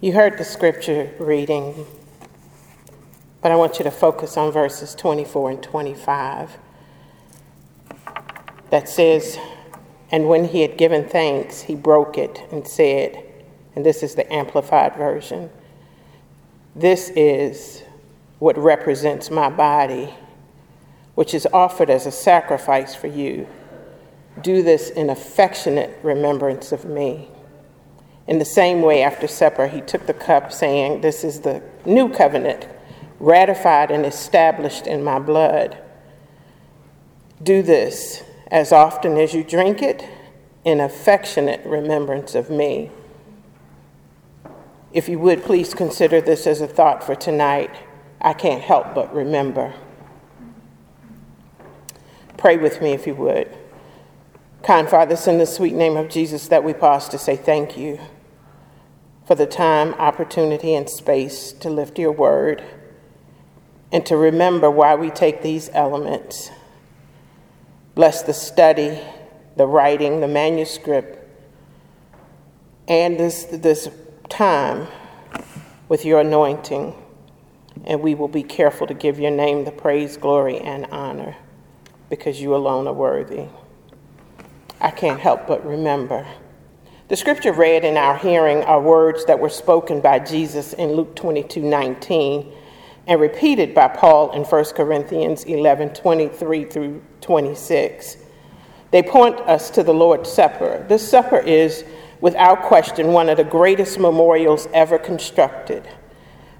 You 0.00 0.12
heard 0.12 0.38
the 0.38 0.44
scripture 0.44 1.12
reading, 1.18 1.86
but 3.42 3.50
I 3.50 3.56
want 3.56 3.78
you 3.78 3.84
to 3.84 3.90
focus 3.90 4.36
on 4.36 4.52
verses 4.52 4.94
24 4.94 5.50
and 5.50 5.62
25 5.62 6.56
that 8.70 8.88
says, 8.88 9.38
And 10.10 10.28
when 10.28 10.44
he 10.44 10.62
had 10.62 10.76
given 10.76 11.08
thanks, 11.08 11.62
he 11.62 11.74
broke 11.74 12.16
it 12.16 12.40
and 12.52 12.66
said, 12.66 13.24
and 13.74 13.84
this 13.84 14.02
is 14.02 14.14
the 14.14 14.32
Amplified 14.32 14.96
Version, 14.96 15.50
This 16.74 17.10
is 17.10 17.82
what 18.38 18.56
represents 18.56 19.30
my 19.30 19.50
body, 19.50 20.14
which 21.14 21.34
is 21.34 21.46
offered 21.52 21.90
as 21.90 22.06
a 22.06 22.12
sacrifice 22.12 22.94
for 22.94 23.08
you. 23.08 23.48
Do 24.42 24.62
this 24.62 24.90
in 24.90 25.10
affectionate 25.10 25.98
remembrance 26.02 26.70
of 26.70 26.84
me. 26.84 27.28
In 28.28 28.38
the 28.38 28.44
same 28.44 28.82
way, 28.82 29.02
after 29.02 29.26
supper, 29.26 29.68
he 29.68 29.80
took 29.80 30.06
the 30.06 30.12
cup, 30.12 30.52
saying, 30.52 31.00
This 31.00 31.24
is 31.24 31.40
the 31.40 31.62
new 31.86 32.10
covenant, 32.10 32.68
ratified 33.18 33.90
and 33.90 34.04
established 34.04 34.86
in 34.86 35.02
my 35.02 35.18
blood. 35.18 35.78
Do 37.42 37.62
this 37.62 38.22
as 38.50 38.70
often 38.70 39.16
as 39.16 39.32
you 39.32 39.42
drink 39.42 39.80
it 39.80 40.06
in 40.62 40.78
affectionate 40.78 41.64
remembrance 41.64 42.34
of 42.34 42.50
me. 42.50 42.90
If 44.92 45.08
you 45.08 45.18
would 45.20 45.42
please 45.42 45.72
consider 45.72 46.20
this 46.20 46.46
as 46.46 46.60
a 46.60 46.66
thought 46.66 47.02
for 47.02 47.14
tonight, 47.14 47.70
I 48.20 48.34
can't 48.34 48.62
help 48.62 48.94
but 48.94 49.14
remember. 49.14 49.72
Pray 52.36 52.58
with 52.58 52.82
me 52.82 52.92
if 52.92 53.06
you 53.06 53.14
would. 53.14 53.48
Kind 54.62 54.90
Father, 54.90 55.14
it's 55.14 55.26
in 55.26 55.38
the 55.38 55.46
sweet 55.46 55.74
name 55.74 55.96
of 55.96 56.10
Jesus 56.10 56.48
that 56.48 56.62
we 56.62 56.74
pause 56.74 57.08
to 57.08 57.16
say 57.16 57.34
thank 57.34 57.78
you 57.78 57.98
for 59.28 59.34
the 59.34 59.46
time, 59.46 59.92
opportunity, 59.94 60.74
and 60.74 60.88
space 60.88 61.52
to 61.52 61.68
lift 61.68 61.98
your 61.98 62.10
word 62.10 62.64
and 63.92 64.06
to 64.06 64.16
remember 64.16 64.70
why 64.70 64.94
we 64.94 65.10
take 65.10 65.42
these 65.42 65.68
elements. 65.74 66.50
Bless 67.94 68.22
the 68.22 68.32
study, 68.32 68.98
the 69.54 69.66
writing, 69.66 70.22
the 70.22 70.28
manuscript, 70.28 71.18
and 72.88 73.20
this, 73.20 73.44
this 73.44 73.90
time 74.30 74.86
with 75.90 76.06
your 76.06 76.20
anointing. 76.20 76.94
And 77.84 78.00
we 78.00 78.14
will 78.14 78.28
be 78.28 78.42
careful 78.42 78.86
to 78.86 78.94
give 78.94 79.20
your 79.20 79.30
name 79.30 79.66
the 79.66 79.72
praise, 79.72 80.16
glory, 80.16 80.56
and 80.56 80.86
honor 80.86 81.36
because 82.08 82.40
you 82.40 82.54
alone 82.54 82.88
are 82.88 82.94
worthy. 82.94 83.44
I 84.80 84.90
can't 84.90 85.20
help 85.20 85.46
but 85.46 85.66
remember 85.66 86.26
the 87.08 87.16
scripture 87.16 87.52
read 87.52 87.86
in 87.86 87.96
our 87.96 88.18
hearing 88.18 88.62
are 88.64 88.80
words 88.80 89.24
that 89.24 89.40
were 89.40 89.48
spoken 89.48 90.02
by 90.02 90.18
Jesus 90.18 90.74
in 90.74 90.92
Luke 90.92 91.16
22 91.16 91.62
19 91.62 92.52
and 93.06 93.18
repeated 93.18 93.74
by 93.74 93.88
Paul 93.88 94.32
in 94.32 94.42
1 94.44 94.64
Corinthians 94.74 95.44
11 95.44 95.94
23 95.94 96.64
through 96.66 97.02
26. 97.22 98.18
They 98.90 99.02
point 99.02 99.40
us 99.40 99.70
to 99.70 99.82
the 99.82 99.94
Lord's 99.94 100.30
Supper. 100.30 100.84
This 100.86 101.08
supper 101.08 101.38
is, 101.38 101.84
without 102.20 102.62
question, 102.62 103.14
one 103.14 103.30
of 103.30 103.38
the 103.38 103.44
greatest 103.44 103.98
memorials 103.98 104.68
ever 104.74 104.98
constructed. 104.98 105.88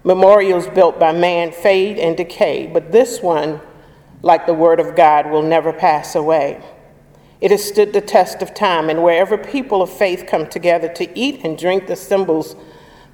Memorials 0.02 0.66
built 0.68 0.98
by 0.98 1.12
man 1.12 1.52
fade 1.52 1.98
and 1.98 2.16
decay, 2.16 2.66
but 2.66 2.90
this 2.90 3.20
one, 3.20 3.60
like 4.22 4.46
the 4.46 4.54
Word 4.54 4.80
of 4.80 4.96
God, 4.96 5.30
will 5.30 5.42
never 5.42 5.74
pass 5.74 6.14
away. 6.14 6.62
It 7.40 7.50
has 7.52 7.62
stood 7.62 7.92
the 7.92 8.00
test 8.00 8.42
of 8.42 8.54
time, 8.54 8.90
and 8.90 9.02
wherever 9.02 9.38
people 9.38 9.80
of 9.80 9.90
faith 9.90 10.26
come 10.26 10.48
together 10.48 10.88
to 10.94 11.18
eat 11.18 11.44
and 11.44 11.56
drink 11.56 11.86
the 11.86 11.96
symbols 11.96 12.56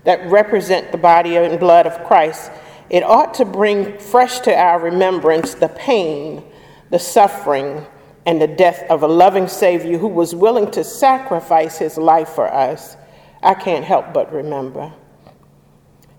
that 0.04 0.26
represent 0.30 0.92
the 0.92 0.98
body 0.98 1.36
and 1.36 1.60
blood 1.60 1.86
of 1.86 2.04
Christ, 2.06 2.50
it 2.88 3.02
ought 3.02 3.34
to 3.34 3.44
bring 3.44 3.98
fresh 3.98 4.40
to 4.40 4.54
our 4.54 4.78
remembrance 4.78 5.54
the 5.54 5.68
pain, 5.68 6.42
the 6.90 6.98
suffering, 6.98 7.86
and 8.26 8.40
the 8.40 8.46
death 8.46 8.84
of 8.88 9.02
a 9.02 9.08
loving 9.08 9.48
Savior 9.48 9.98
who 9.98 10.08
was 10.08 10.34
willing 10.34 10.70
to 10.70 10.84
sacrifice 10.84 11.78
his 11.78 11.98
life 11.98 12.30
for 12.30 12.52
us. 12.52 12.96
I 13.42 13.54
can't 13.54 13.84
help 13.84 14.14
but 14.14 14.32
remember. 14.32 14.92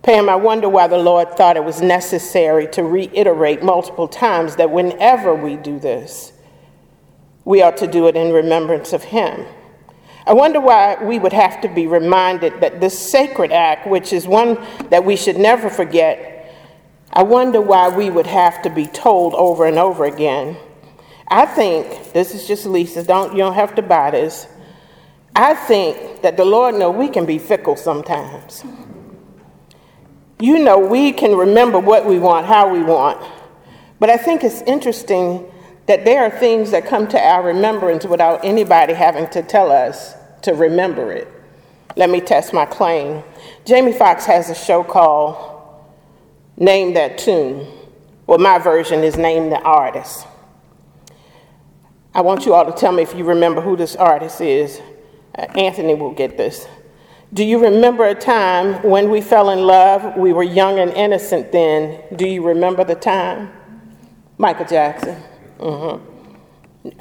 Pam, 0.04 0.30
I 0.30 0.36
wonder 0.36 0.70
why 0.70 0.86
the 0.86 1.00
Lord 1.00 1.36
thought 1.36 1.58
it 1.58 1.64
was 1.64 1.82
necessary 1.82 2.68
to 2.68 2.84
reiterate 2.84 3.64
multiple 3.64 4.08
times 4.08 4.56
that 4.58 4.70
whenever 4.70 5.34
we 5.34 5.56
do 5.56 5.80
this, 5.80 6.32
we 7.46 7.62
ought 7.62 7.78
to 7.78 7.88
do 7.88 8.08
it 8.08 8.16
in 8.16 8.34
remembrance 8.34 8.92
of 8.92 9.06
him. 9.06 9.46
I 10.28 10.34
wonder 10.34 10.60
why 10.60 10.98
we 11.04 11.20
would 11.20 11.34
have 11.34 11.62
to 11.62 11.68
be 11.68 11.86
reminded 11.86 12.60
that 12.62 12.82
this 12.82 12.98
sacred 12.98 13.52
act, 13.52 13.88
which 13.88 14.12
is 14.12 14.28
one 14.28 14.58
that 14.90 15.06
we 15.06 15.16
should 15.16 15.38
never 15.38 15.70
forget, 15.70 16.52
I 17.14 17.22
wonder 17.22 17.62
why 17.62 17.90
we 17.90 18.10
would 18.10 18.26
have 18.26 18.62
to 18.64 18.70
be 18.72 18.88
told 18.88 19.36
over 19.36 19.68
and 19.68 19.78
over 19.78 20.06
again. 20.06 20.58
I 21.28 21.46
think, 21.46 22.12
this 22.14 22.34
is 22.34 22.48
just 22.48 22.66
Lisa, 22.66 23.04
don't, 23.04 23.34
you 23.34 23.38
don't 23.38 23.54
have 23.54 23.76
to 23.76 23.84
buy 23.84 24.12
this. 24.12 24.48
I 25.36 25.54
think 25.54 26.24
that 26.24 26.38
the 26.38 26.46
Lord 26.46 26.76
knows 26.76 26.96
we 26.96 27.10
can 27.10 27.26
be 27.26 27.38
fickle 27.38 27.76
sometimes. 27.76 28.64
You 30.40 30.60
know, 30.60 30.80
we 30.80 31.12
can 31.12 31.36
remember 31.36 31.80
what 31.80 32.06
we 32.06 32.20
want, 32.20 32.48
how 32.48 32.72
we 32.72 32.82
want. 32.82 33.24
But 34.00 34.10
I 34.10 34.18
think 34.18 34.44
it's 34.44 34.62
interesting 34.64 35.50
that 35.88 36.06
there 36.06 36.24
are 36.24 36.30
things 36.30 36.72
that 36.72 36.86
come 36.86 37.08
to 37.10 37.20
our 37.20 37.44
remembrance 37.44 38.06
without 38.06 38.44
anybody 38.44 38.94
having 38.94 39.28
to 39.30 39.44
tell 39.44 39.72
us 39.72 40.16
to 40.42 40.54
remember 40.54 41.12
it. 41.12 41.28
Let 41.96 42.10
me 42.10 42.20
test 42.22 42.54
my 42.54 42.66
claim. 42.66 43.24
Jamie 43.66 43.94
Foxx 43.94 44.26
has 44.26 44.50
a 44.50 44.56
show 44.56 44.84
called 44.84 45.84
Name 46.58 46.94
That 46.94 47.18
Tune. 47.18 47.68
Well, 48.28 48.40
my 48.40 48.58
version 48.60 49.04
is 49.04 49.18
Name 49.18 49.50
the 49.50 49.62
Artist. 49.62 50.26
I 52.14 52.22
want 52.22 52.46
you 52.46 52.54
all 52.54 52.66
to 52.66 52.72
tell 52.72 52.92
me 52.92 53.04
if 53.04 53.14
you 53.14 53.24
remember 53.24 53.62
who 53.62 53.76
this 53.76 53.96
artist 53.96 54.42
is. 54.42 54.82
Uh, 55.38 55.42
Anthony 55.56 55.96
will 55.96 56.14
get 56.14 56.38
this. 56.38 56.68
Do 57.34 57.44
you 57.44 57.62
remember 57.62 58.06
a 58.06 58.16
time 58.16 58.82
when 58.84 59.10
we 59.10 59.20
fell 59.20 59.50
in 59.50 59.60
love? 59.68 60.16
We 60.16 60.32
were 60.32 60.44
young 60.44 60.80
and 60.80 60.92
innocent 60.92 61.52
then. 61.52 62.02
Do 62.16 62.26
you 62.26 62.42
remember 62.42 62.86
the 62.86 62.96
time? 62.96 63.52
Michael 64.38 64.66
Jackson. 64.66 65.22
Mm-hmm. 65.60 66.06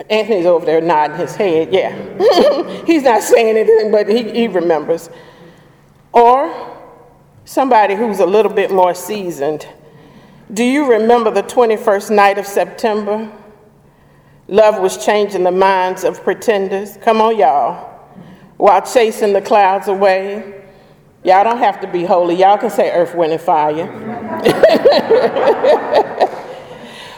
Anthony's 0.09 0.47
over 0.47 0.65
there 0.65 0.81
nodding 0.81 1.17
his 1.17 1.37
head. 1.37 1.73
Yeah. 1.73 1.93
He's 2.87 3.03
not 3.03 3.23
saying 3.23 3.57
anything, 3.57 3.91
but 3.91 4.09
he, 4.09 4.31
he 4.31 4.49
remembers. 4.49 5.11
Or 6.13 6.79
somebody 7.45 7.95
who's 7.95 8.21
a 8.21 8.27
little 8.27 8.53
bit 8.53 8.71
more 8.71 8.95
seasoned. 8.95 9.69
Do 10.53 10.65
you 10.65 10.91
remember 10.91 11.31
the 11.31 11.43
21st 11.43 12.15
night 12.15 12.39
of 12.39 12.47
September? 12.47 13.31
Love 14.49 14.81
was 14.81 15.05
changing 15.05 15.43
the 15.43 15.51
minds 15.51 16.05
of 16.05 16.23
pretenders. 16.23 16.97
Come 16.99 17.21
on, 17.21 17.37
y'all. 17.39 17.93
While 18.57 18.83
chasing 18.83 19.33
the 19.33 19.43
clouds 19.43 19.89
away. 19.89 20.63
Y'all 21.25 21.43
don't 21.43 21.59
have 21.59 21.81
to 21.81 21.87
be 21.87 22.05
holy. 22.05 22.37
Y'all 22.37 22.59
can 22.59 22.69
say 22.69 22.91
earth, 22.91 23.15
wind, 23.15 23.33
and 23.33 23.41
fire. 23.41 23.89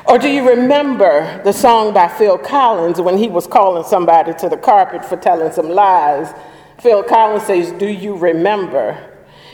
Or 0.09 0.19
do 0.19 0.29
you 0.29 0.49
remember 0.49 1.43
the 1.43 1.53
song 1.53 1.93
by 1.93 2.07
Phil 2.07 2.39
Collins 2.39 3.01
when 3.01 3.19
he 3.19 3.29
was 3.29 3.49
calling 3.49 3.83
somebody 3.83 4.33
to 4.35 4.49
the 4.49 4.57
carpet 4.57 5.05
for 5.05 5.17
telling 5.17 5.51
some 5.51 5.69
lies? 5.69 6.33
Phil 6.79 7.03
Collins 7.03 7.43
says, 7.43 7.73
Do 7.73 7.89
you 7.89 8.17
remember? 8.17 8.97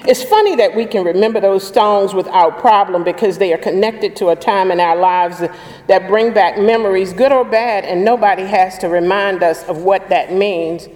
It's 0.04 0.22
funny 0.22 0.54
that 0.56 0.76
we 0.76 0.84
can 0.84 1.04
remember 1.04 1.40
those 1.40 1.72
songs 1.72 2.12
without 2.12 2.58
problem 2.58 3.02
because 3.02 3.38
they 3.38 3.54
are 3.54 3.58
connected 3.58 4.14
to 4.16 4.28
a 4.28 4.36
time 4.36 4.70
in 4.70 4.78
our 4.78 4.96
lives 4.96 5.38
that 5.86 6.08
bring 6.08 6.34
back 6.34 6.58
memories, 6.58 7.14
good 7.14 7.32
or 7.32 7.46
bad, 7.46 7.84
and 7.86 8.04
nobody 8.04 8.42
has 8.42 8.76
to 8.78 8.88
remind 8.88 9.42
us 9.42 9.64
of 9.64 9.84
what 9.84 10.10
that 10.10 10.34
means. 10.34 10.86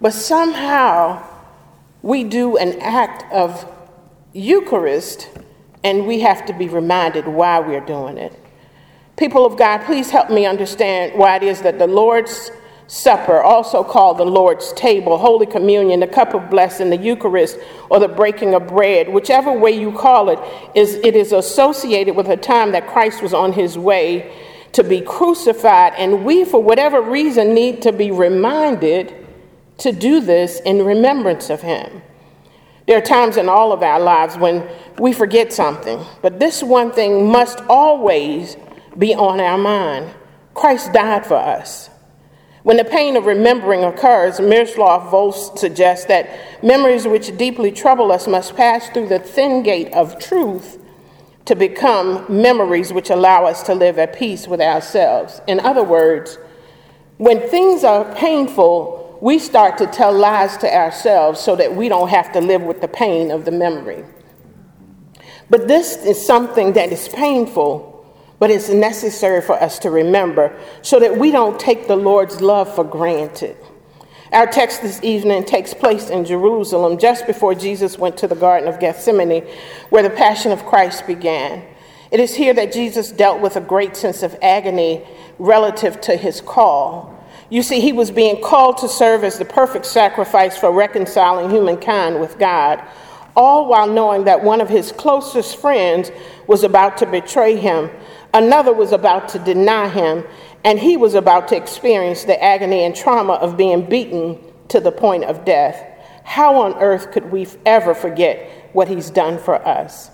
But 0.00 0.12
somehow 0.12 1.22
we 2.02 2.24
do 2.24 2.56
an 2.56 2.80
act 2.80 3.30
of 3.32 3.70
Eucharist 4.32 5.28
and 5.84 6.04
we 6.04 6.20
have 6.20 6.46
to 6.46 6.52
be 6.52 6.68
reminded 6.68 7.28
why 7.28 7.60
we're 7.60 7.84
doing 7.84 8.18
it. 8.18 8.47
People 9.18 9.44
of 9.44 9.56
God, 9.56 9.78
please 9.84 10.10
help 10.10 10.30
me 10.30 10.46
understand 10.46 11.18
why 11.18 11.34
it 11.34 11.42
is 11.42 11.60
that 11.62 11.78
the 11.78 11.88
Lord's 11.88 12.52
Supper, 12.86 13.42
also 13.42 13.84
called 13.84 14.16
the 14.16 14.24
Lord's 14.24 14.72
table, 14.72 15.18
Holy 15.18 15.44
Communion, 15.44 16.00
the 16.00 16.06
cup 16.06 16.32
of 16.32 16.48
blessing, 16.48 16.88
the 16.88 16.96
Eucharist, 16.96 17.58
or 17.90 17.98
the 17.98 18.08
breaking 18.08 18.54
of 18.54 18.68
bread, 18.68 19.08
whichever 19.08 19.52
way 19.52 19.72
you 19.72 19.92
call 19.92 20.30
it, 20.30 20.38
is 20.74 20.94
it 21.04 21.14
is 21.14 21.32
associated 21.32 22.16
with 22.16 22.28
a 22.28 22.36
time 22.36 22.72
that 22.72 22.86
Christ 22.86 23.20
was 23.20 23.34
on 23.34 23.52
his 23.52 23.76
way 23.76 24.32
to 24.72 24.82
be 24.84 25.00
crucified, 25.00 25.94
and 25.98 26.24
we, 26.24 26.44
for 26.44 26.62
whatever 26.62 27.02
reason, 27.02 27.52
need 27.52 27.82
to 27.82 27.92
be 27.92 28.10
reminded 28.10 29.14
to 29.78 29.92
do 29.92 30.20
this 30.20 30.60
in 30.60 30.84
remembrance 30.84 31.50
of 31.50 31.60
him. 31.60 32.02
There 32.86 32.96
are 32.96 33.02
times 33.02 33.36
in 33.36 33.50
all 33.50 33.72
of 33.72 33.82
our 33.82 34.00
lives 34.00 34.38
when 34.38 34.66
we 34.98 35.12
forget 35.12 35.52
something, 35.52 36.02
but 36.22 36.38
this 36.38 36.62
one 36.62 36.92
thing 36.92 37.30
must 37.30 37.60
always 37.68 38.56
be 38.96 39.14
on 39.14 39.40
our 39.40 39.58
mind. 39.58 40.14
Christ 40.54 40.92
died 40.92 41.26
for 41.26 41.36
us. 41.36 41.90
When 42.62 42.76
the 42.76 42.84
pain 42.84 43.16
of 43.16 43.26
remembering 43.26 43.84
occurs, 43.84 44.40
Miroslav 44.40 45.10
Volf 45.10 45.58
suggests 45.58 46.06
that 46.06 46.62
memories 46.62 47.06
which 47.06 47.36
deeply 47.38 47.72
trouble 47.72 48.12
us 48.12 48.26
must 48.26 48.56
pass 48.56 48.88
through 48.90 49.08
the 49.08 49.18
thin 49.18 49.62
gate 49.62 49.92
of 49.94 50.18
truth 50.18 50.78
to 51.46 51.54
become 51.54 52.26
memories 52.28 52.92
which 52.92 53.08
allow 53.08 53.46
us 53.46 53.62
to 53.62 53.74
live 53.74 53.98
at 53.98 54.14
peace 54.14 54.46
with 54.46 54.60
ourselves. 54.60 55.40
In 55.46 55.60
other 55.60 55.82
words, 55.82 56.38
when 57.16 57.40
things 57.48 57.84
are 57.84 58.12
painful, 58.14 59.18
we 59.22 59.38
start 59.38 59.78
to 59.78 59.86
tell 59.86 60.12
lies 60.12 60.58
to 60.58 60.70
ourselves 60.70 61.40
so 61.40 61.56
that 61.56 61.74
we 61.74 61.88
don't 61.88 62.08
have 62.08 62.32
to 62.32 62.40
live 62.40 62.60
with 62.60 62.82
the 62.82 62.88
pain 62.88 63.30
of 63.30 63.46
the 63.46 63.50
memory. 63.50 64.04
But 65.48 65.68
this 65.68 65.96
is 66.04 66.24
something 66.24 66.74
that 66.74 66.92
is 66.92 67.08
painful 67.08 67.87
but 68.38 68.50
it's 68.50 68.68
necessary 68.68 69.40
for 69.40 69.54
us 69.54 69.78
to 69.80 69.90
remember 69.90 70.56
so 70.82 71.00
that 71.00 71.16
we 71.16 71.30
don't 71.30 71.58
take 71.58 71.88
the 71.88 71.96
Lord's 71.96 72.40
love 72.40 72.72
for 72.74 72.84
granted. 72.84 73.56
Our 74.32 74.46
text 74.46 74.82
this 74.82 75.02
evening 75.02 75.44
takes 75.44 75.72
place 75.72 76.10
in 76.10 76.24
Jerusalem 76.24 76.98
just 76.98 77.26
before 77.26 77.54
Jesus 77.54 77.98
went 77.98 78.18
to 78.18 78.28
the 78.28 78.34
Garden 78.34 78.68
of 78.68 78.78
Gethsemane, 78.78 79.46
where 79.88 80.02
the 80.02 80.10
Passion 80.10 80.52
of 80.52 80.66
Christ 80.66 81.06
began. 81.06 81.64
It 82.10 82.20
is 82.20 82.34
here 82.34 82.52
that 82.54 82.72
Jesus 82.72 83.10
dealt 83.10 83.40
with 83.40 83.56
a 83.56 83.60
great 83.60 83.96
sense 83.96 84.22
of 84.22 84.36
agony 84.42 85.02
relative 85.38 86.00
to 86.02 86.16
his 86.16 86.40
call. 86.40 87.14
You 87.50 87.62
see, 87.62 87.80
he 87.80 87.92
was 87.92 88.10
being 88.10 88.42
called 88.42 88.78
to 88.78 88.88
serve 88.88 89.24
as 89.24 89.38
the 89.38 89.44
perfect 89.46 89.86
sacrifice 89.86 90.58
for 90.58 90.70
reconciling 90.70 91.50
humankind 91.50 92.20
with 92.20 92.38
God, 92.38 92.82
all 93.34 93.66
while 93.66 93.86
knowing 93.86 94.24
that 94.24 94.44
one 94.44 94.60
of 94.60 94.68
his 94.68 94.92
closest 94.92 95.56
friends 95.56 96.10
was 96.46 96.64
about 96.64 96.98
to 96.98 97.06
betray 97.06 97.56
him 97.56 97.90
Another 98.34 98.72
was 98.72 98.92
about 98.92 99.28
to 99.30 99.38
deny 99.38 99.88
him, 99.88 100.24
and 100.64 100.78
he 100.78 100.96
was 100.96 101.14
about 101.14 101.48
to 101.48 101.56
experience 101.56 102.24
the 102.24 102.42
agony 102.42 102.84
and 102.84 102.94
trauma 102.94 103.34
of 103.34 103.56
being 103.56 103.88
beaten 103.88 104.38
to 104.68 104.80
the 104.80 104.92
point 104.92 105.24
of 105.24 105.44
death. 105.44 105.84
How 106.24 106.60
on 106.60 106.74
earth 106.74 107.10
could 107.10 107.30
we 107.32 107.46
ever 107.64 107.94
forget 107.94 108.68
what 108.74 108.88
he's 108.88 109.10
done 109.10 109.38
for 109.38 109.66
us? 109.66 110.10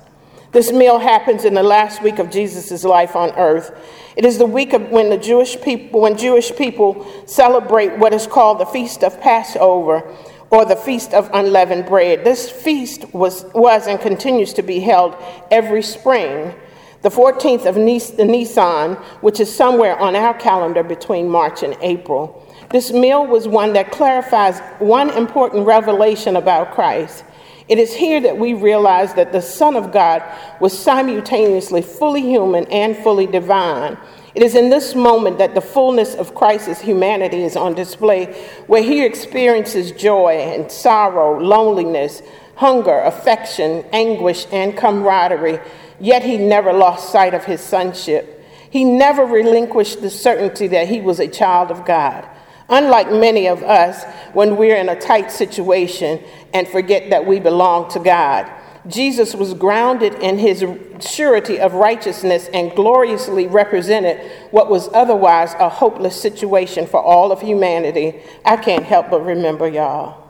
This 0.53 0.71
meal 0.71 1.01
happens 1.01 1.45
in 1.45 1.55
the 1.55 1.65
last 1.65 2.01
week 2.01 2.21
of 2.21 2.31
Jesus' 2.31 2.85
life 2.85 3.17
on 3.17 3.31
earth. 3.33 3.77
It 4.15 4.25
is 4.25 4.39
the 4.39 4.47
week 4.47 4.73
of 4.73 4.91
when 4.91 5.11
the 5.11 5.19
Jewish 5.19 5.61
people 5.61 6.01
when 6.01 6.17
Jewish 6.17 6.55
people 6.55 7.05
celebrate 7.27 7.99
what 7.99 8.15
is 8.15 8.29
called 8.29 8.61
the 8.61 8.67
Feast 8.67 9.03
of 9.03 9.21
Passover 9.21 10.09
or 10.51 10.65
the 10.65 10.77
Feast 10.77 11.13
of 11.13 11.29
Unleavened 11.35 11.87
Bread. 11.87 12.23
This 12.23 12.49
feast 12.49 13.13
was, 13.13 13.45
was 13.53 13.89
and 13.89 14.01
continues 14.01 14.53
to 14.53 14.63
be 14.63 14.79
held 14.79 15.17
every 15.51 15.83
spring 15.83 16.55
the 17.05 17.11
14th 17.11 17.67
of 17.67 17.77
Nisan, 17.77 18.95
which 19.21 19.39
is 19.39 19.55
somewhere 19.55 19.95
on 19.99 20.17
our 20.17 20.33
calendar 20.33 20.83
between 20.83 21.29
March 21.29 21.63
and 21.63 21.77
April. 21.83 22.43
This 22.71 22.93
meal 22.93 23.27
was 23.27 23.47
one 23.47 23.75
that 23.75 23.93
clarifies 23.93 24.59
one 24.79 25.11
important 25.11 25.67
revelation 25.67 26.37
about 26.37 26.73
Christ. 26.73 27.23
It 27.69 27.79
is 27.79 27.95
here 27.95 28.23
that 28.23 28.39
we 28.39 28.55
realize 28.55 29.13
that 29.15 29.33
the 29.33 29.43
Son 29.43 29.77
of 29.77 29.93
God 29.93 30.23
was 30.63 30.77
simultaneously 30.77 31.83
fully 31.83 32.23
human 32.23 32.65
and 32.69 32.97
fully 32.97 33.27
divine. 33.27 33.99
It 34.35 34.43
is 34.43 34.55
in 34.55 34.71
this 34.71 34.95
moment 34.95 35.37
that 35.37 35.55
the 35.55 35.61
fullness 35.61 36.15
of 36.15 36.35
Christ's 36.35 36.81
humanity 36.81 37.43
is 37.43 37.55
on 37.55 37.75
display, 37.75 38.33
where 38.67 38.83
he 38.83 39.05
experiences 39.05 39.93
joy 39.93 40.37
and 40.37 40.73
sorrow, 40.73 41.39
loneliness, 41.39 42.23
hunger, 42.57 43.01
affection, 43.01 43.85
anguish, 43.93 44.47
and 44.53 44.75
camaraderie 44.75 45.61
yet 46.01 46.23
he 46.23 46.37
never 46.37 46.73
lost 46.73 47.11
sight 47.11 47.35
of 47.35 47.45
his 47.45 47.61
sonship. 47.61 48.43
He 48.71 48.85
never 48.85 49.25
relinquished 49.25 50.01
the 50.01 50.11
certainty 50.11 50.67
that 50.69 50.89
he 50.89 51.01
was 51.01 51.21
a 51.21 51.29
child 51.29 51.71
of 51.71 51.85
God. 51.85 52.29
Unlike 52.69 53.13
many 53.13 53.47
of 53.47 53.63
us, 53.63 54.05
when 54.33 54.57
we're 54.57 54.77
in 54.77 54.89
a 54.89 54.99
tight 54.99 55.31
situation 55.31 56.21
and 56.53 56.67
forget 56.67 57.11
that 57.11 57.27
we 57.27 57.39
belong 57.39 57.91
to 57.91 57.99
God, 58.01 58.51
Jesus 58.87 59.35
was 59.35 59.55
grounded 59.55 60.15
in 60.15 60.39
his 60.39 60.65
surety 61.01 61.59
of 61.59 61.75
righteousness 61.75 62.49
and 62.53 62.71
gloriously 62.73 63.47
represented 63.47 64.31
what 64.51 64.69
was 64.69 64.89
otherwise 64.93 65.55
a 65.55 65.69
hopeless 65.69 66.21
situation 66.21 66.87
for 66.87 67.03
all 67.03 67.33
of 67.33 67.41
humanity. 67.41 68.21
I 68.45 68.57
can't 68.57 68.85
help 68.85 69.11
but 69.11 69.25
remember 69.25 69.69
y'all. 69.69 70.23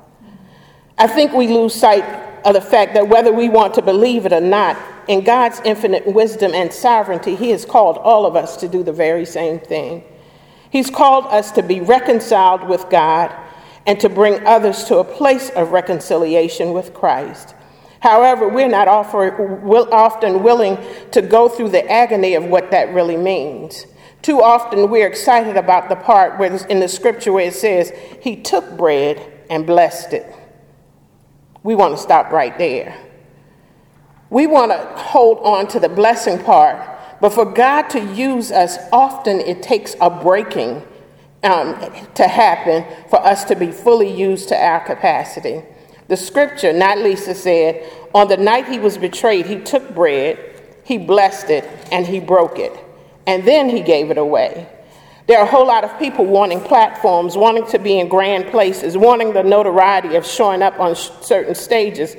I 0.97 1.09
think 1.09 1.33
we 1.33 1.49
lose 1.49 1.75
sight 1.75 2.05
of 2.45 2.55
the 2.55 2.61
fact 2.61 2.95
that 2.95 3.09
whether 3.09 3.33
we 3.33 3.49
want 3.49 3.75
to 3.75 3.83
believe 3.83 4.27
it 4.27 4.33
or 4.33 4.41
not, 4.41 4.77
in 5.09 5.25
God's 5.25 5.61
infinite 5.65 6.07
wisdom 6.07 6.53
and 6.55 6.73
sovereignty, 6.73 7.35
He 7.35 7.51
has 7.51 7.65
called 7.65 7.99
all 7.99 8.27
of 8.27 8.37
us 8.37 8.57
to 8.59 8.69
do 8.69 8.83
the 8.83 8.93
very 8.93 9.25
same 9.25 9.59
thing. 9.59 10.05
He's 10.71 10.91
called 10.91 11.27
us 11.27 11.53
to 11.53 11.63
be 11.63 11.81
reconciled 11.81 12.69
with 12.69 12.91
God 12.91 13.35
and 13.87 14.01
to 14.01 14.09
bring 14.09 14.45
others 14.47 14.85
to 14.85 14.99
a 14.99 15.05
place 15.05 15.51
of 15.51 15.71
reconciliation 15.71 16.73
with 16.73 16.95
Christ. 16.95 17.55
However, 18.01 18.49
we're 18.49 18.69
not 18.69 18.89
often 18.89 20.43
willing 20.43 20.79
to 21.13 21.23
go 21.23 21.49
through 21.49 21.71
the 21.71 21.91
agony 21.91 22.35
of 22.35 22.45
what 22.45 22.71
that 22.71 22.93
really 22.93 23.17
means. 23.17 23.87
Too 24.21 24.43
often, 24.43 24.91
we're 24.91 25.07
excited 25.07 25.57
about 25.57 25.89
the 25.89 25.97
part 25.97 26.39
where 26.39 26.55
in 26.67 26.81
the 26.81 26.89
scripture 26.89 27.33
where 27.33 27.49
it 27.49 27.55
says, 27.55 27.93
He 28.21 28.37
took 28.37 28.77
bread 28.77 29.33
and 29.49 29.67
blessed 29.67 30.13
it. 30.15 30.35
We 31.63 31.75
want 31.75 31.97
to 31.97 32.03
stop 32.03 32.31
right 32.31 32.57
there. 32.59 32.99
We 34.35 34.49
want 34.49 34.73
to 34.73 34.79
hold 35.01 35.39
on 35.45 35.69
to 35.69 35.79
the 35.79 35.89
blessing 35.89 36.43
part, 36.43 37.21
but 37.21 37.31
for 37.31 37.45
God 37.45 37.83
to 37.91 38.01
use 38.01 38.51
us, 38.51 38.79
often 38.91 39.39
it 39.39 39.63
takes 39.63 39.95
a 40.01 40.11
breaking 40.11 40.83
um, 41.45 41.79
to 42.17 42.27
happen 42.27 42.85
for 43.09 43.25
us 43.25 43.45
to 43.45 43.55
be 43.55 43.71
fully 43.71 44.13
used 44.13 44.49
to 44.49 44.57
our 44.57 44.85
capacity. 44.85 45.63
The 46.09 46.17
scripture, 46.17 46.73
not 46.73 46.99
Lisa 46.99 47.33
said, 47.33 47.89
on 48.13 48.27
the 48.27 48.37
night 48.37 48.67
he 48.67 48.81
was 48.81 48.99
betrayed, 48.99 49.47
he 49.47 49.61
took 49.61 49.95
bread, 49.95 50.37
he 50.83 50.99
blessed 50.99 51.51
it, 51.51 51.65
and 51.93 52.05
he 52.05 52.19
broke 52.19 52.59
it. 52.59 52.73
And 53.29 53.47
then 53.47 53.69
he 53.69 53.83
gave 53.83 54.11
it 54.11 54.19
away. 54.19 54.69
There 55.29 55.39
are 55.39 55.47
a 55.47 55.49
whole 55.49 55.69
lot 55.69 55.85
of 55.85 55.97
people 56.01 56.27
wanting 56.27 56.61
platforms, 56.61 57.37
wanting 57.37 57.69
to 57.69 57.79
be 57.79 58.01
in 58.01 58.09
grand 58.09 58.47
places, 58.49 58.99
wanting 58.99 59.33
the 59.33 59.45
notoriety 59.45 60.17
of 60.17 60.27
showing 60.27 60.61
up 60.61 60.81
on 60.81 60.97
certain 60.97 61.55
stages. 61.55 62.17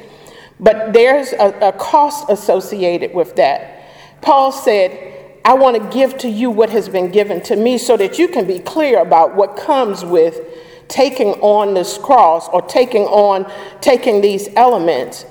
But 0.59 0.93
there's 0.93 1.33
a, 1.33 1.69
a 1.69 1.71
cost 1.73 2.29
associated 2.29 3.13
with 3.13 3.35
that. 3.35 4.21
Paul 4.21 4.51
said, 4.51 5.39
I 5.43 5.53
want 5.53 5.81
to 5.81 5.95
give 5.95 6.17
to 6.19 6.29
you 6.29 6.49
what 6.49 6.69
has 6.71 6.89
been 6.89 7.11
given 7.11 7.41
to 7.43 7.55
me 7.55 7.77
so 7.77 7.97
that 7.97 8.17
you 8.17 8.27
can 8.27 8.47
be 8.47 8.59
clear 8.59 9.01
about 9.01 9.35
what 9.35 9.57
comes 9.57 10.03
with 10.03 10.39
taking 10.87 11.33
on 11.41 11.73
this 11.73 11.97
cross 11.97 12.47
or 12.49 12.61
taking 12.61 13.03
on 13.03 13.51
taking 13.81 14.21
these 14.21 14.49
elements. 14.55 15.25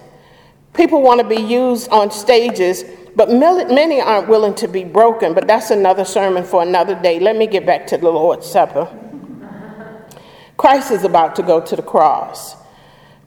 People 0.73 1.03
want 1.03 1.21
to 1.21 1.27
be 1.27 1.41
used 1.41 1.89
on 1.91 2.11
stages, 2.11 2.85
but 3.17 3.31
many 3.31 4.01
aren't 4.01 4.29
willing 4.29 4.55
to 4.57 4.69
be 4.69 4.85
broken. 4.85 5.33
But 5.33 5.47
that's 5.47 5.71
another 5.71 6.05
sermon 6.05 6.45
for 6.45 6.63
another 6.63 7.01
day. 7.01 7.21
Let 7.21 7.37
me 7.37 7.47
get 7.47 7.65
back 7.65 7.87
to 7.89 7.97
the 7.97 8.11
Lord's 8.11 8.47
Supper. 8.47 8.89
Christ 10.57 10.91
is 10.91 11.05
about 11.05 11.35
to 11.37 11.43
go 11.43 11.61
to 11.61 11.77
the 11.77 11.83
cross. 11.83 12.57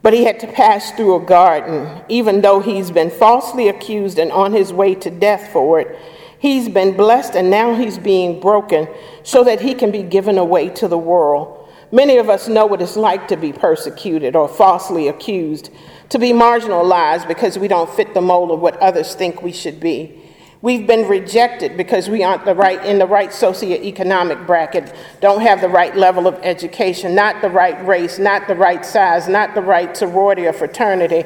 But 0.07 0.13
he 0.13 0.23
had 0.23 0.39
to 0.39 0.47
pass 0.47 0.91
through 0.91 1.17
a 1.17 1.25
garden, 1.25 2.01
even 2.07 2.39
though 2.39 2.61
he's 2.61 2.91
been 2.91 3.09
falsely 3.09 3.67
accused 3.67 4.17
and 4.17 4.31
on 4.31 4.53
his 4.53 4.71
way 4.71 4.95
to 4.95 5.09
death 5.09 5.51
for 5.51 5.81
it. 5.81 5.99
He's 6.39 6.69
been 6.69 6.95
blessed 6.95 7.35
and 7.35 7.49
now 7.49 7.75
he's 7.75 7.97
being 7.97 8.39
broken 8.39 8.87
so 9.23 9.43
that 9.43 9.59
he 9.59 9.75
can 9.75 9.91
be 9.91 10.03
given 10.03 10.37
away 10.37 10.69
to 10.69 10.87
the 10.87 10.97
world. 10.97 11.67
Many 11.91 12.15
of 12.19 12.29
us 12.29 12.47
know 12.47 12.65
what 12.65 12.81
it's 12.81 12.95
like 12.95 13.27
to 13.27 13.35
be 13.35 13.51
persecuted 13.51 14.33
or 14.33 14.47
falsely 14.47 15.09
accused, 15.09 15.71
to 16.07 16.17
be 16.17 16.31
marginalized 16.31 17.27
because 17.27 17.59
we 17.59 17.67
don't 17.67 17.93
fit 17.93 18.13
the 18.13 18.21
mold 18.21 18.51
of 18.51 18.61
what 18.61 18.77
others 18.77 19.13
think 19.13 19.41
we 19.41 19.51
should 19.51 19.81
be. 19.81 20.23
We've 20.61 20.87
been 20.87 21.07
rejected 21.07 21.77
because 21.77 22.09
we 22.09 22.23
aren't 22.23 22.43
the 22.43 22.55
right, 22.55 22.83
in 22.83 22.97
the 22.97 23.05
right 23.05 23.29
socioeconomic 23.29 24.47
bracket, 24.47 24.93
don't 25.21 25.41
have 25.41 25.61
the 25.61 25.69
right 25.69 25.95
level 25.95 26.25
of 26.25 26.35
education, 26.41 27.13
not 27.13 27.41
the 27.41 27.49
right 27.49 27.85
race, 27.85 28.17
not 28.17 28.47
the 28.47 28.55
right 28.55 28.83
size, 28.83 29.27
not 29.27 29.53
the 29.53 29.61
right 29.61 29.95
sorority 29.95 30.47
or 30.47 30.53
fraternity, 30.53 31.25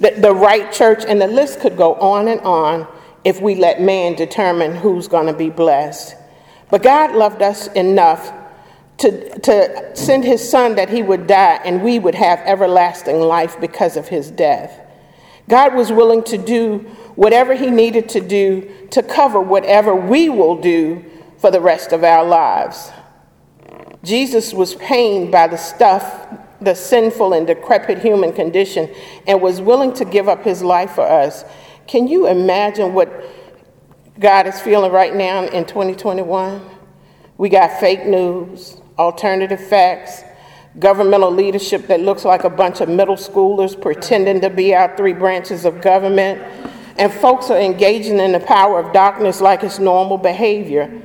the, 0.00 0.10
the 0.18 0.34
right 0.34 0.72
church, 0.72 1.04
and 1.06 1.20
the 1.20 1.28
list 1.28 1.60
could 1.60 1.76
go 1.76 1.94
on 1.94 2.26
and 2.26 2.40
on 2.40 2.88
if 3.24 3.40
we 3.40 3.54
let 3.54 3.80
man 3.80 4.16
determine 4.16 4.74
who's 4.74 5.06
going 5.06 5.26
to 5.26 5.32
be 5.32 5.48
blessed. 5.48 6.16
But 6.68 6.82
God 6.82 7.14
loved 7.14 7.42
us 7.42 7.68
enough 7.68 8.32
to, 8.98 9.38
to 9.40 9.96
send 9.96 10.24
his 10.24 10.48
son 10.48 10.74
that 10.76 10.88
he 10.88 11.02
would 11.02 11.26
die 11.26 11.60
and 11.64 11.82
we 11.82 11.98
would 11.98 12.14
have 12.14 12.40
everlasting 12.40 13.20
life 13.20 13.60
because 13.60 13.96
of 13.96 14.08
his 14.08 14.30
death. 14.30 14.80
God 15.48 15.74
was 15.74 15.92
willing 15.92 16.22
to 16.24 16.38
do 16.38 16.78
whatever 17.14 17.54
he 17.54 17.70
needed 17.70 18.08
to 18.10 18.20
do 18.20 18.70
to 18.90 19.02
cover 19.02 19.40
whatever 19.40 19.94
we 19.94 20.28
will 20.28 20.60
do 20.60 21.04
for 21.38 21.50
the 21.50 21.60
rest 21.60 21.92
of 21.92 22.04
our 22.04 22.24
lives. 22.24 22.90
Jesus 24.02 24.52
was 24.52 24.74
pained 24.76 25.32
by 25.32 25.48
the 25.48 25.56
stuff, 25.56 26.28
the 26.60 26.74
sinful 26.74 27.32
and 27.32 27.46
decrepit 27.46 27.98
human 27.98 28.32
condition, 28.32 28.92
and 29.26 29.40
was 29.40 29.60
willing 29.60 29.92
to 29.94 30.04
give 30.04 30.28
up 30.28 30.44
his 30.44 30.62
life 30.62 30.92
for 30.92 31.06
us. 31.06 31.44
Can 31.86 32.08
you 32.08 32.26
imagine 32.26 32.94
what 32.94 33.24
God 34.18 34.46
is 34.46 34.60
feeling 34.60 34.92
right 34.92 35.14
now 35.14 35.44
in 35.44 35.64
2021? 35.64 36.64
We 37.38 37.48
got 37.48 37.78
fake 37.78 38.06
news, 38.06 38.80
alternative 38.98 39.60
facts, 39.68 40.22
governmental 40.78 41.30
leadership 41.30 41.86
that 41.86 42.00
looks 42.00 42.24
like 42.24 42.44
a 42.44 42.50
bunch 42.50 42.80
of 42.80 42.88
middle 42.88 43.16
schoolers 43.16 43.80
pretending 43.80 44.40
to 44.42 44.50
be 44.50 44.74
our 44.74 44.94
three 44.96 45.12
branches 45.12 45.64
of 45.64 45.80
government, 45.80 46.42
and 46.98 47.12
folks 47.12 47.50
are 47.50 47.58
engaging 47.58 48.18
in 48.18 48.32
the 48.32 48.40
power 48.40 48.78
of 48.80 48.92
darkness 48.92 49.40
like 49.40 49.62
it's 49.62 49.78
normal 49.78 50.18
behavior. 50.18 51.02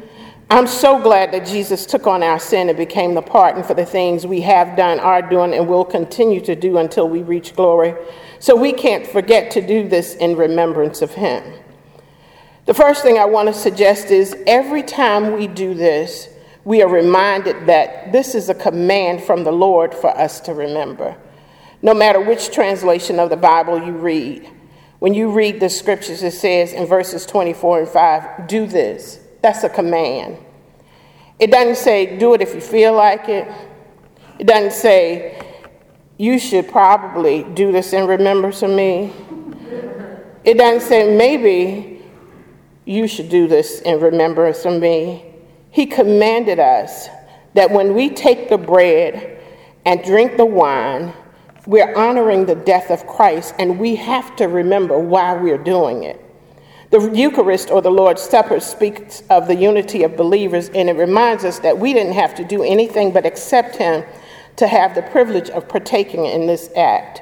I'm 0.49 0.67
so 0.67 0.99
glad 1.01 1.31
that 1.31 1.45
Jesus 1.45 1.85
took 1.85 2.07
on 2.07 2.21
our 2.23 2.37
sin 2.37 2.67
and 2.67 2.77
became 2.77 3.13
the 3.13 3.21
pardon 3.21 3.63
for 3.63 3.73
the 3.73 3.85
things 3.85 4.27
we 4.27 4.41
have 4.41 4.75
done, 4.75 4.99
are 4.99 5.21
doing, 5.21 5.53
and 5.53 5.65
will 5.65 5.85
continue 5.85 6.41
to 6.41 6.55
do 6.55 6.77
until 6.77 7.07
we 7.07 7.21
reach 7.21 7.55
glory. 7.55 7.95
So 8.39 8.55
we 8.55 8.73
can't 8.73 9.07
forget 9.07 9.51
to 9.51 9.65
do 9.65 9.87
this 9.87 10.15
in 10.15 10.35
remembrance 10.35 11.01
of 11.01 11.13
Him. 11.13 11.41
The 12.65 12.73
first 12.73 13.01
thing 13.01 13.17
I 13.17 13.25
want 13.25 13.47
to 13.47 13.53
suggest 13.53 14.11
is 14.11 14.35
every 14.45 14.83
time 14.83 15.31
we 15.37 15.47
do 15.47 15.73
this, 15.73 16.27
we 16.63 16.81
are 16.81 16.87
reminded 16.87 17.65
that 17.67 18.11
this 18.11 18.35
is 18.35 18.49
a 18.49 18.55
command 18.55 19.23
from 19.23 19.43
the 19.43 19.51
Lord 19.51 19.93
for 19.93 20.09
us 20.09 20.39
to 20.41 20.53
remember. 20.53 21.15
No 21.81 21.93
matter 21.93 22.21
which 22.21 22.51
translation 22.51 23.19
of 23.19 23.29
the 23.29 23.37
Bible 23.37 23.83
you 23.83 23.93
read, 23.93 24.47
when 24.99 25.15
you 25.15 25.31
read 25.31 25.59
the 25.59 25.69
scriptures, 25.69 26.21
it 26.21 26.33
says 26.33 26.73
in 26.73 26.85
verses 26.85 27.25
24 27.25 27.79
and 27.79 27.89
5, 27.89 28.47
do 28.47 28.67
this. 28.67 29.19
That's 29.41 29.63
a 29.63 29.69
command. 29.69 30.37
It 31.39 31.49
doesn't 31.49 31.77
say 31.77 32.17
do 32.17 32.35
it 32.35 32.41
if 32.41 32.53
you 32.53 32.61
feel 32.61 32.93
like 32.93 33.27
it. 33.27 33.51
It 34.37 34.45
doesn't 34.45 34.73
say 34.73 35.41
you 36.19 36.37
should 36.37 36.69
probably 36.69 37.43
do 37.43 37.71
this 37.71 37.93
in 37.93 38.05
remembrance 38.05 38.61
of 38.61 38.69
me. 38.69 39.11
It 40.43 40.59
doesn't 40.59 40.87
say 40.87 41.17
maybe 41.17 42.03
you 42.85 43.07
should 43.07 43.29
do 43.29 43.47
this 43.47 43.81
in 43.81 43.99
remembrance 43.99 44.63
of 44.65 44.79
me. 44.79 45.30
He 45.71 45.85
commanded 45.85 46.59
us 46.59 47.07
that 47.53 47.71
when 47.71 47.93
we 47.95 48.09
take 48.09 48.49
the 48.49 48.57
bread 48.57 49.41
and 49.85 50.03
drink 50.03 50.37
the 50.37 50.45
wine, 50.45 51.13
we're 51.65 51.95
honoring 51.95 52.45
the 52.45 52.55
death 52.55 52.91
of 52.91 53.07
Christ, 53.07 53.55
and 53.57 53.79
we 53.79 53.95
have 53.95 54.35
to 54.37 54.47
remember 54.47 54.99
why 54.99 55.33
we're 55.33 55.57
doing 55.57 56.03
it. 56.03 56.19
The 56.89 57.09
Eucharist 57.13 57.71
or 57.71 57.81
the 57.81 57.91
Lord's 57.91 58.21
Supper 58.21 58.59
speaks 58.59 59.23
of 59.29 59.47
the 59.47 59.55
unity 59.55 60.03
of 60.03 60.17
believers, 60.17 60.69
and 60.69 60.89
it 60.89 60.97
reminds 60.97 61.45
us 61.45 61.59
that 61.59 61.77
we 61.77 61.93
didn't 61.93 62.13
have 62.13 62.35
to 62.35 62.43
do 62.43 62.63
anything 62.63 63.13
but 63.13 63.25
accept 63.25 63.77
Him 63.77 64.03
to 64.57 64.67
have 64.67 64.93
the 64.93 65.03
privilege 65.03 65.49
of 65.51 65.69
partaking 65.69 66.25
in 66.25 66.47
this 66.47 66.69
act. 66.75 67.21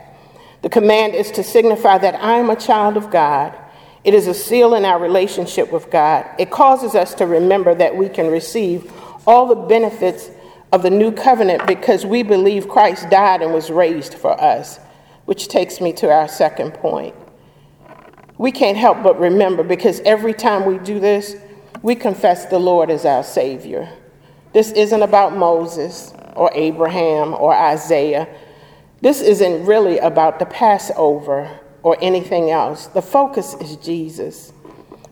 The 0.64 0.70
command 0.70 1.14
is 1.14 1.30
to 1.32 1.44
signify 1.44 2.00
that 2.00 2.16
I 2.16 2.40
am 2.40 2.50
a 2.50 2.56
child 2.56 2.98
of 2.98 3.12
God. 3.12 3.56
It 4.04 4.14
is 4.14 4.28
a 4.28 4.34
seal 4.34 4.76
in 4.76 4.86
our 4.86 5.00
relationship 5.00 5.72
with 5.72 5.92
God. 5.92 6.26
It 6.38 6.52
causes 6.52 6.96
us 6.96 7.14
to 7.16 7.26
remember 7.26 7.76
that 7.76 7.96
we 7.96 8.10
can 8.10 8.28
receive 8.28 8.92
all 9.28 9.48
the 9.48 9.56
benefits 9.56 10.30
of 10.72 10.84
the 10.84 10.90
new 10.90 11.12
covenant 11.12 11.68
because 11.68 12.06
we 12.06 12.24
believe 12.24 12.70
Christ 12.70 13.10
died 13.10 13.42
and 13.42 13.54
was 13.54 13.70
raised 13.70 14.14
for 14.14 14.40
us, 14.40 14.80
which 15.26 15.48
takes 15.48 15.82
me 15.82 15.94
to 15.94 16.12
our 16.12 16.28
second 16.28 16.74
point 16.76 17.16
we 18.40 18.54
can't 18.54 18.78
help 18.78 19.04
but 19.04 19.20
remember 19.20 19.64
because 19.64 20.00
every 20.06 20.34
time 20.34 20.66
we 20.66 20.80
do 20.80 21.00
this, 21.00 21.36
we 21.84 21.94
confess 21.94 22.46
the 22.46 22.58
Lord 22.58 22.90
as 22.90 23.06
our 23.06 23.22
Savior. 23.22 23.88
This 24.54 24.72
isn't 24.72 25.04
about 25.04 25.36
Moses 25.36 26.14
or 26.36 26.50
Abraham 26.56 27.34
or 27.34 27.54
Isaiah. 27.54 28.28
This 29.02 29.22
isn't 29.22 29.66
really 29.66 30.00
about 30.00 30.40
the 30.40 30.46
Passover 30.46 31.60
or 31.84 31.98
anything 32.02 32.52
else. 32.52 32.88
The 32.88 33.02
focus 33.02 33.56
is 33.56 33.76
Jesus. 33.78 34.52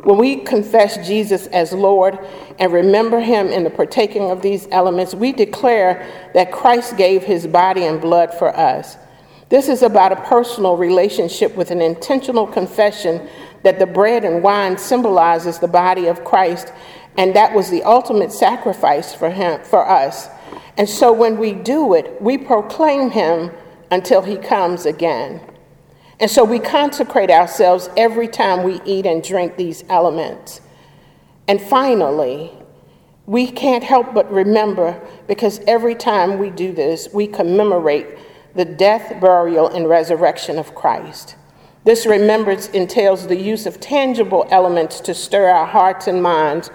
When 0.03 0.17
we 0.17 0.37
confess 0.37 1.05
Jesus 1.07 1.47
as 1.47 1.73
Lord 1.73 2.19
and 2.59 2.71
remember 2.71 3.19
Him 3.19 3.47
in 3.47 3.63
the 3.63 3.69
partaking 3.69 4.29
of 4.31 4.41
these 4.41 4.67
elements, 4.71 5.13
we 5.13 5.31
declare 5.31 6.07
that 6.33 6.51
Christ 6.51 6.97
gave 6.97 7.23
His 7.23 7.47
body 7.47 7.83
and 7.83 7.99
blood 7.99 8.33
for 8.33 8.55
us. 8.55 8.97
This 9.49 9.69
is 9.69 9.81
about 9.81 10.11
a 10.11 10.21
personal 10.21 10.75
relationship 10.75 11.55
with 11.55 11.71
an 11.71 11.81
intentional 11.81 12.45
confession 12.45 13.27
that 13.63 13.79
the 13.79 13.85
bread 13.85 14.23
and 14.23 14.43
wine 14.43 14.77
symbolizes 14.77 15.59
the 15.59 15.67
body 15.67 16.07
of 16.07 16.23
Christ, 16.23 16.71
and 17.17 17.35
that 17.35 17.53
was 17.53 17.69
the 17.69 17.83
ultimate 17.83 18.31
sacrifice 18.31 19.13
for 19.13 19.29
him 19.29 19.61
for 19.63 19.89
us. 19.89 20.29
And 20.77 20.87
so 20.87 21.11
when 21.11 21.37
we 21.37 21.53
do 21.53 21.93
it, 21.93 22.21
we 22.21 22.37
proclaim 22.37 23.09
him 23.09 23.51
until 23.89 24.21
he 24.21 24.37
comes 24.37 24.85
again. 24.85 25.41
And 26.19 26.31
so 26.31 26.43
we 26.43 26.59
consecrate 26.59 27.29
ourselves 27.29 27.89
every 27.95 28.27
time 28.27 28.63
we 28.63 28.81
eat 28.85 29.05
and 29.05 29.23
drink 29.23 29.55
these 29.55 29.83
elements. 29.89 30.61
And 31.47 31.61
finally, 31.61 32.51
we 33.27 33.51
can't 33.51 33.83
help 33.83 34.13
but 34.13 34.31
remember 34.31 34.99
because 35.27 35.59
every 35.67 35.95
time 35.95 36.39
we 36.39 36.49
do 36.49 36.71
this, 36.71 37.09
we 37.13 37.27
commemorate 37.27 38.07
the 38.55 38.65
death, 38.65 39.21
burial, 39.21 39.67
and 39.67 39.87
resurrection 39.87 40.57
of 40.57 40.73
Christ. 40.73 41.35
This 41.83 42.05
remembrance 42.05 42.67
entails 42.69 43.27
the 43.27 43.37
use 43.37 43.65
of 43.65 43.79
tangible 43.79 44.47
elements 44.49 44.99
to 45.01 45.13
stir 45.13 45.47
our 45.49 45.65
hearts 45.65 46.07
and 46.07 46.23
minds 46.23 46.71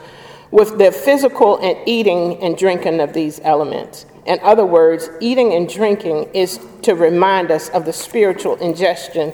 with 0.51 0.79
the 0.79 0.93
physical 0.93 1.59
and 1.59 1.77
eating 1.87 2.41
and 2.43 2.57
drinking 2.57 3.01
of 3.01 3.13
these 3.13 3.41
elements. 3.43 4.07
In 4.26 4.38
other 4.43 4.64
words, 4.64 5.11
eating 5.21 5.52
and 5.52 5.69
drinking 5.69 6.31
is 6.33 6.61
to 6.83 6.95
remind 6.95 7.50
us 7.50 7.69
of 7.71 7.85
the 7.85 7.93
spiritual 7.93 8.57
ingestion 8.57 9.33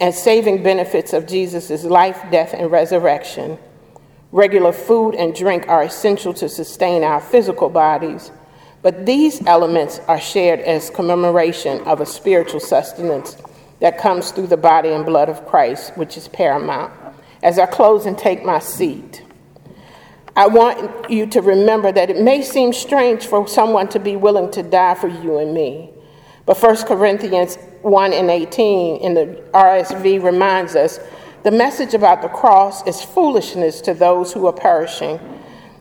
and 0.00 0.14
saving 0.14 0.62
benefits 0.62 1.12
of 1.12 1.26
Jesus' 1.26 1.84
life, 1.84 2.20
death, 2.30 2.54
and 2.54 2.70
resurrection. 2.70 3.58
Regular 4.30 4.72
food 4.72 5.14
and 5.14 5.34
drink 5.34 5.68
are 5.68 5.82
essential 5.82 6.32
to 6.34 6.48
sustain 6.48 7.02
our 7.02 7.20
physical 7.20 7.68
bodies, 7.68 8.30
but 8.82 9.06
these 9.06 9.44
elements 9.46 10.00
are 10.06 10.20
shared 10.20 10.60
as 10.60 10.90
commemoration 10.90 11.80
of 11.82 12.00
a 12.00 12.06
spiritual 12.06 12.60
sustenance 12.60 13.36
that 13.80 13.98
comes 13.98 14.30
through 14.30 14.46
the 14.46 14.56
body 14.56 14.90
and 14.90 15.04
blood 15.04 15.28
of 15.28 15.46
Christ, 15.46 15.96
which 15.96 16.16
is 16.16 16.28
paramount. 16.28 16.92
As 17.42 17.58
I 17.58 17.66
close 17.66 18.06
and 18.06 18.18
take 18.18 18.44
my 18.44 18.58
seat, 18.58 19.24
I 20.38 20.46
want 20.46 21.10
you 21.10 21.26
to 21.26 21.42
remember 21.42 21.92
that 21.92 22.08
it 22.08 22.22
may 22.22 22.40
seem 22.40 22.72
strange 22.72 23.26
for 23.26 23.46
someone 23.46 23.88
to 23.88 23.98
be 23.98 24.16
willing 24.16 24.50
to 24.52 24.62
die 24.62 24.94
for 24.94 25.08
you 25.08 25.38
and 25.38 25.52
me. 25.52 25.90
But 26.46 26.56
1 26.56 26.84
Corinthians 26.84 27.58
1 27.82 28.12
and 28.12 28.30
18 28.30 29.00
in 29.00 29.14
the 29.14 29.42
RSV 29.52 30.22
reminds 30.22 30.76
us 30.76 31.00
the 31.42 31.50
message 31.50 31.92
about 31.92 32.22
the 32.22 32.28
cross 32.28 32.86
is 32.86 33.02
foolishness 33.02 33.80
to 33.82 33.94
those 33.94 34.32
who 34.32 34.46
are 34.46 34.52
perishing 34.52 35.20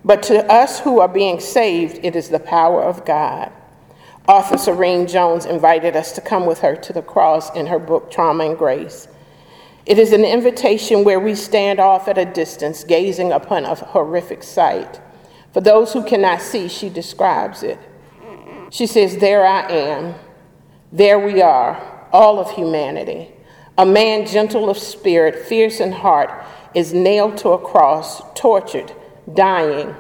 but 0.08 0.24
to 0.24 0.50
us 0.50 0.80
who 0.80 1.02
are 1.02 1.08
being 1.10 1.42
saved, 1.42 2.00
it 2.02 2.16
is 2.16 2.30
the 2.30 2.40
power 2.40 2.82
of 2.82 3.06
God. 3.06 3.52
Author 4.26 4.58
Serene 4.58 5.06
Jones 5.06 5.46
invited 5.46 5.98
us 5.98 6.14
to 6.14 6.22
come 6.22 6.46
with 6.46 6.60
her 6.60 6.78
to 6.78 6.94
the 6.94 7.02
cross 7.02 7.54
in 7.54 7.68
her 7.68 7.78
book, 7.78 8.10
Trauma 8.10 8.46
and 8.46 8.58
Grace. 8.58 9.10
It 9.88 9.98
is 9.98 10.12
an 10.12 10.25
invitation 10.25 11.06
where 11.06 11.20
we 11.20 11.34
stand 11.34 11.79
off 11.79 12.10
at 12.10 12.17
a 12.17 12.25
distance, 12.25 12.84
gazing 12.84 13.32
upon 13.32 13.63
a 13.63 13.74
horrific 13.74 14.44
sight. 14.44 15.00
For 15.53 15.62
those 15.62 15.94
who 15.94 16.03
cannot 16.03 16.41
see, 16.41 16.67
she 16.67 16.89
describes 16.89 17.63
it. 17.63 17.79
She 18.70 18.86
says, 18.86 19.17
There 19.17 19.46
I 19.46 19.62
am. 19.72 20.15
There 20.91 21.17
we 21.17 21.41
are, 21.41 22.10
all 22.12 22.38
of 22.38 22.51
humanity. 22.51 23.32
A 23.77 23.86
man 23.86 24.27
gentle 24.27 24.70
of 24.70 24.77
spirit, 24.77 25.48
fierce 25.48 25.79
in 25.79 25.94
heart, 25.94 26.32
is 26.75 26.94
nailed 26.94 27.38
to 27.38 27.50
a 27.50 27.58
cross, 27.58 28.22
tortured, 28.36 28.94
dying. 29.34 29.96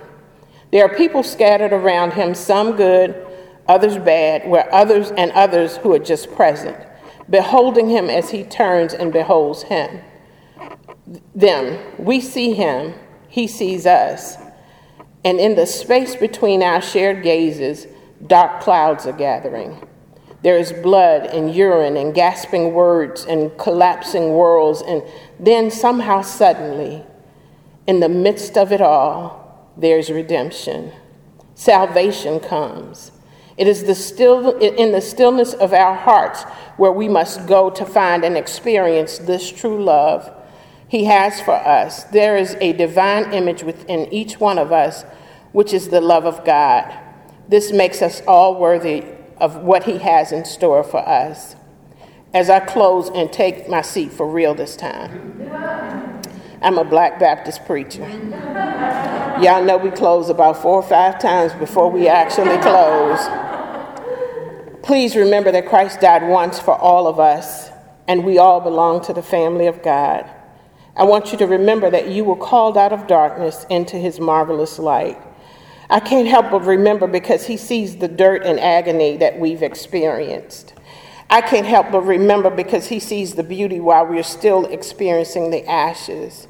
There 0.71 0.83
are 0.83 0.95
people 0.95 1.23
scattered 1.23 1.71
around 1.71 2.11
him, 2.11 2.35
some 2.35 2.75
good, 2.75 3.25
others 3.69 3.97
bad, 3.97 4.49
where 4.49 4.73
others 4.73 5.11
and 5.11 5.31
others 5.31 5.77
who 5.77 5.93
are 5.93 5.99
just 5.99 6.29
present, 6.35 6.77
beholding 7.29 7.89
him 7.89 8.09
as 8.09 8.29
he 8.29 8.43
turns 8.43 8.93
and 8.93 9.11
beholds 9.11 9.63
him. 9.63 10.01
Them, 11.35 11.79
we 11.97 12.21
see 12.21 12.53
him, 12.53 12.93
he 13.27 13.47
sees 13.47 13.85
us. 13.85 14.37
And 15.23 15.39
in 15.39 15.55
the 15.55 15.65
space 15.65 16.15
between 16.15 16.63
our 16.63 16.81
shared 16.81 17.23
gazes, 17.23 17.87
dark 18.25 18.61
clouds 18.61 19.05
are 19.05 19.13
gathering. 19.13 19.85
There 20.43 20.57
is 20.57 20.71
blood 20.71 21.25
and 21.25 21.53
urine 21.53 21.97
and 21.97 22.13
gasping 22.13 22.73
words 22.73 23.25
and 23.25 23.57
collapsing 23.57 24.29
worlds, 24.29 24.81
and 24.81 25.03
then 25.39 25.71
somehow 25.71 26.21
suddenly, 26.21 27.03
in 27.87 27.99
the 27.99 28.09
midst 28.09 28.57
of 28.57 28.71
it 28.71 28.81
all, 28.81 29.73
there's 29.75 30.09
redemption. 30.09 30.91
Salvation 31.55 32.39
comes. 32.39 33.11
It 33.57 33.67
is 33.67 33.85
the 33.85 33.95
still, 33.95 34.55
in 34.59 34.91
the 34.91 35.01
stillness 35.01 35.53
of 35.53 35.73
our 35.73 35.95
hearts 35.95 36.43
where 36.77 36.91
we 36.91 37.09
must 37.09 37.47
go 37.47 37.71
to 37.71 37.85
find 37.85 38.23
and 38.23 38.37
experience 38.37 39.17
this 39.17 39.51
true 39.51 39.83
love 39.83 40.31
He 40.87 41.05
has 41.05 41.41
for 41.41 41.55
us. 41.55 42.03
There 42.05 42.37
is 42.37 42.55
a 42.61 42.73
divine 42.73 43.33
image 43.33 43.63
within 43.63 44.13
each 44.13 44.39
one 44.39 44.59
of 44.59 44.71
us, 44.71 45.03
which 45.53 45.73
is 45.73 45.89
the 45.89 46.01
love 46.01 46.25
of 46.25 46.45
God. 46.45 46.93
This 47.49 47.71
makes 47.71 48.01
us 48.01 48.21
all 48.27 48.59
worthy 48.59 49.03
of 49.37 49.57
what 49.57 49.83
He 49.83 49.97
has 49.97 50.31
in 50.31 50.45
store 50.45 50.83
for 50.83 51.07
us. 51.07 51.55
As 52.33 52.51
I 52.51 52.59
close 52.59 53.09
and 53.09 53.33
take 53.33 53.67
my 53.67 53.81
seat 53.81 54.11
for 54.11 54.29
real 54.29 54.53
this 54.53 54.75
time. 54.75 55.41
I'm 56.61 56.77
a 56.77 56.83
black 56.83 57.19
Baptist 57.19 57.65
preacher. 57.65 58.07
Y'all 59.41 59.63
know 59.63 59.77
we 59.77 59.91
close 59.91 60.29
about 60.29 60.61
four 60.61 60.75
or 60.75 60.83
five 60.83 61.19
times 61.19 61.53
before 61.53 61.89
we 61.89 62.07
actually 62.07 62.57
close. 62.57 63.46
Please 64.87 65.17
remember 65.17 65.51
that 65.51 65.67
Christ 65.67 65.99
died 65.99 66.25
once 66.29 66.61
for 66.61 66.73
all 66.73 67.07
of 67.07 67.19
us, 67.19 67.71
and 68.07 68.23
we 68.23 68.37
all 68.37 68.61
belong 68.61 69.03
to 69.03 69.11
the 69.11 69.21
family 69.21 69.67
of 69.67 69.83
God. 69.83 70.25
I 70.95 71.03
want 71.03 71.33
you 71.33 71.37
to 71.39 71.45
remember 71.45 71.89
that 71.91 72.07
you 72.07 72.23
were 72.23 72.37
called 72.37 72.77
out 72.77 72.93
of 72.93 73.05
darkness 73.05 73.65
into 73.69 73.97
his 73.97 74.21
marvelous 74.21 74.79
light. 74.79 75.17
I 75.89 75.99
can't 75.99 76.29
help 76.29 76.51
but 76.51 76.61
remember 76.61 77.05
because 77.05 77.47
he 77.47 77.57
sees 77.57 77.97
the 77.97 78.07
dirt 78.07 78.43
and 78.45 78.61
agony 78.61 79.17
that 79.17 79.37
we've 79.37 79.61
experienced. 79.61 80.73
I 81.29 81.41
can't 81.41 81.67
help 81.67 81.91
but 81.91 82.03
remember 82.03 82.49
because 82.49 82.87
he 82.87 83.01
sees 83.01 83.35
the 83.35 83.43
beauty 83.43 83.81
while 83.81 84.07
we're 84.07 84.23
still 84.23 84.67
experiencing 84.67 85.51
the 85.51 85.69
ashes. 85.69 86.47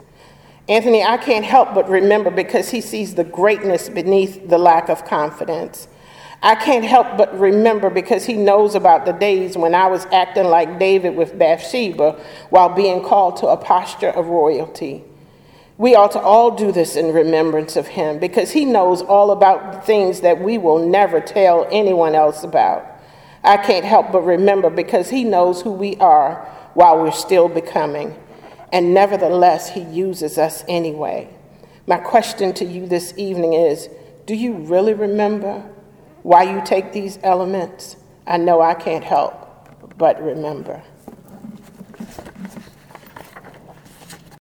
Anthony, 0.69 1.03
I 1.03 1.17
can't 1.17 1.43
help 1.43 1.73
but 1.73 1.89
remember 1.89 2.29
because 2.29 2.69
he 2.69 2.81
sees 2.81 3.15
the 3.15 3.23
greatness 3.23 3.89
beneath 3.89 4.47
the 4.47 4.59
lack 4.59 4.89
of 4.89 5.05
confidence. 5.05 5.87
I 6.41 6.55
can't 6.55 6.85
help 6.85 7.17
but 7.17 7.37
remember 7.37 7.89
because 7.89 8.25
he 8.25 8.33
knows 8.33 8.75
about 8.75 9.05
the 9.05 9.11
days 9.11 9.57
when 9.57 9.73
I 9.73 9.87
was 9.87 10.05
acting 10.11 10.45
like 10.45 10.79
David 10.79 11.15
with 11.15 11.37
Bathsheba 11.37 12.19
while 12.49 12.69
being 12.69 13.03
called 13.03 13.37
to 13.37 13.47
a 13.47 13.57
posture 13.57 14.09
of 14.09 14.27
royalty. 14.27 15.03
We 15.77 15.95
ought 15.95 16.11
to 16.13 16.19
all 16.19 16.51
do 16.51 16.71
this 16.71 16.95
in 16.95 17.13
remembrance 17.13 17.75
of 17.75 17.87
him 17.87 18.19
because 18.19 18.51
he 18.51 18.65
knows 18.65 19.01
all 19.01 19.31
about 19.31 19.85
things 19.85 20.21
that 20.21 20.41
we 20.41 20.57
will 20.57 20.87
never 20.87 21.19
tell 21.19 21.67
anyone 21.71 22.15
else 22.15 22.43
about. 22.43 22.97
I 23.47 23.55
can't 23.55 23.85
help 23.85 24.11
but 24.11 24.21
remember 24.21 24.69
because 24.69 25.09
He 25.09 25.23
knows 25.23 25.61
who 25.61 25.71
we 25.71 25.95
are 25.97 26.35
while 26.73 27.01
we're 27.01 27.11
still 27.11 27.47
becoming. 27.47 28.13
And 28.73 28.93
nevertheless, 28.93 29.69
He 29.69 29.81
uses 29.81 30.37
us 30.37 30.65
anyway. 30.67 31.29
My 31.87 31.97
question 31.97 32.53
to 32.55 32.65
you 32.65 32.85
this 32.87 33.13
evening 33.15 33.53
is 33.53 33.89
Do 34.25 34.35
you 34.35 34.53
really 34.53 34.93
remember 34.93 35.63
why 36.27 36.43
you 36.43 36.61
take 36.65 36.91
these 36.91 37.17
elements? 37.23 37.95
I 38.27 38.35
know 38.35 38.59
I 38.59 38.73
can't 38.73 39.05
help 39.05 39.47
but 39.97 40.21
remember. 40.21 40.83